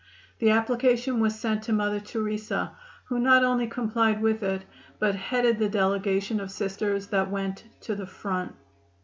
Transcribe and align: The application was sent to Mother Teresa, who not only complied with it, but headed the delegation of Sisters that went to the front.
The 0.39 0.49
application 0.49 1.19
was 1.19 1.37
sent 1.39 1.61
to 1.65 1.73
Mother 1.73 1.99
Teresa, 1.99 2.75
who 3.03 3.19
not 3.19 3.43
only 3.43 3.67
complied 3.67 4.19
with 4.19 4.41
it, 4.41 4.63
but 4.97 5.13
headed 5.13 5.59
the 5.59 5.69
delegation 5.69 6.39
of 6.39 6.49
Sisters 6.49 7.05
that 7.09 7.29
went 7.29 7.65
to 7.81 7.93
the 7.93 8.07
front. 8.07 8.55